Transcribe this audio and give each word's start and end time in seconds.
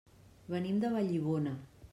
Venim 0.53 0.81
de 0.85 0.93
Vallibona. 0.95 1.57